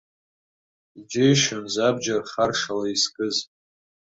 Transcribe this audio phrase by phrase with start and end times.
[0.99, 3.37] Иџьеишьон забџьар харшала изкыз.